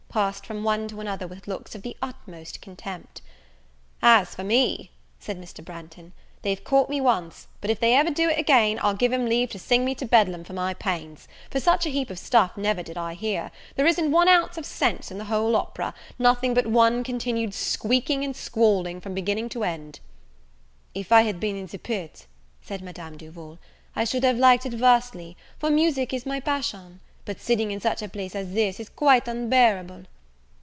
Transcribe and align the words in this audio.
passed 0.11 0.45
from 0.45 0.61
one 0.61 0.89
to 0.89 0.99
another 0.99 1.25
with 1.25 1.47
looks 1.47 1.73
of 1.73 1.83
the 1.83 1.95
utmost 2.01 2.59
contempt. 2.59 3.21
"As 4.01 4.35
for 4.35 4.43
me," 4.43 4.91
said 5.21 5.39
Mr. 5.39 5.63
Branghton, 5.63 6.11
"they've 6.41 6.65
caught 6.65 6.89
me 6.89 6.99
once; 6.99 7.47
but 7.61 7.69
if 7.69 7.81
ever 7.81 8.09
they 8.09 8.13
do 8.13 8.29
again, 8.31 8.77
I'll 8.83 8.93
give 8.93 9.13
'em 9.13 9.25
leave 9.27 9.49
to 9.51 9.57
sing 9.59 9.85
me 9.85 9.95
to 9.95 10.03
Bedlam 10.05 10.43
for 10.43 10.51
my 10.51 10.73
pains: 10.73 11.29
for 11.49 11.61
such 11.61 11.85
a 11.85 11.89
heap 11.89 12.09
of 12.09 12.19
stuff 12.19 12.57
never 12.57 12.83
did 12.83 12.97
I 12.97 13.13
hear: 13.13 13.51
there 13.77 13.85
isn't 13.87 14.11
one 14.11 14.27
ounce 14.27 14.57
of 14.57 14.65
sense 14.65 15.11
in 15.11 15.17
the 15.17 15.23
whole 15.31 15.55
opera, 15.55 15.93
nothing 16.19 16.53
but 16.53 16.67
one 16.67 17.05
continued 17.05 17.53
squeaking 17.53 18.21
and 18.25 18.35
squalling 18.35 18.99
from 18.99 19.13
beginning 19.13 19.47
to 19.51 19.63
end." 19.63 20.01
"If 20.93 21.13
I 21.13 21.21
had 21.21 21.39
been 21.39 21.55
in 21.55 21.67
the 21.67 21.77
pit," 21.77 22.27
said 22.61 22.81
Madame 22.81 23.15
Duval, 23.15 23.59
"I 23.95 24.03
should 24.03 24.25
have 24.25 24.37
liked 24.37 24.65
it 24.65 24.73
vastly, 24.73 25.37
for 25.57 25.69
music 25.69 26.13
is 26.13 26.25
my 26.25 26.41
passion; 26.41 26.99
but 27.23 27.39
sitting 27.39 27.69
in 27.69 27.79
such 27.79 28.01
a 28.01 28.09
place 28.09 28.35
as 28.35 28.53
this, 28.53 28.79
is 28.79 28.89
quite 28.89 29.27
unbearable." 29.27 30.05